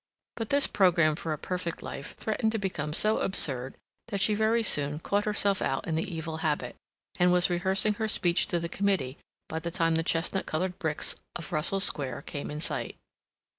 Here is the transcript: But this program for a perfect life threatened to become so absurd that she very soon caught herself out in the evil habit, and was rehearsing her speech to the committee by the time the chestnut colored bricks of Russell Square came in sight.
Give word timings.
But 0.35 0.49
this 0.49 0.65
program 0.65 1.15
for 1.15 1.31
a 1.31 1.37
perfect 1.37 1.83
life 1.83 2.15
threatened 2.17 2.51
to 2.53 2.57
become 2.57 2.91
so 2.91 3.19
absurd 3.19 3.75
that 4.07 4.19
she 4.19 4.33
very 4.33 4.63
soon 4.63 4.97
caught 4.97 5.25
herself 5.25 5.61
out 5.61 5.85
in 5.87 5.93
the 5.93 6.11
evil 6.11 6.37
habit, 6.37 6.75
and 7.19 7.31
was 7.31 7.51
rehearsing 7.51 7.93
her 8.01 8.07
speech 8.07 8.47
to 8.47 8.59
the 8.59 8.67
committee 8.67 9.19
by 9.47 9.59
the 9.59 9.69
time 9.69 9.93
the 9.93 10.01
chestnut 10.01 10.47
colored 10.47 10.79
bricks 10.79 11.13
of 11.35 11.51
Russell 11.51 11.79
Square 11.79 12.23
came 12.23 12.49
in 12.49 12.59
sight. 12.59 12.97